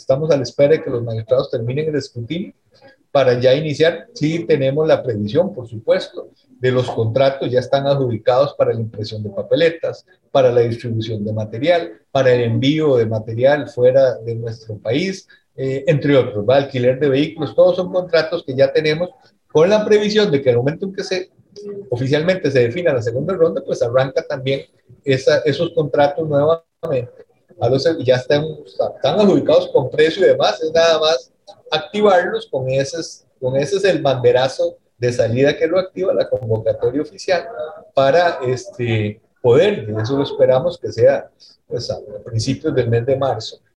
[0.00, 2.52] estamos a la espera de que los magistrados terminen el escrutinio
[3.12, 4.06] para ya iniciar.
[4.14, 6.30] Sí tenemos la previsión, por supuesto,
[6.60, 11.32] de los contratos, ya están adjudicados para la impresión de papeletas, para la distribución de
[11.32, 15.26] material, para el envío de material fuera de nuestro país,
[15.56, 16.56] eh, entre otros, ¿va?
[16.56, 19.10] alquiler de vehículos, todos son contratos que ya tenemos
[19.48, 21.30] con la previsión de que el momento en que se
[21.90, 24.62] oficialmente se defina la segunda ronda, pues arranca también
[25.04, 27.29] esa, esos contratos nuevamente.
[27.68, 31.30] Los, ya están, están adjudicados con precio y demás, es nada más
[31.70, 32.96] activarlos con ese,
[33.40, 37.46] con ese es el banderazo de salida que lo activa la convocatoria oficial
[37.94, 41.30] para este, poder, y eso lo esperamos que sea
[41.66, 43.60] pues, a principios del mes de marzo,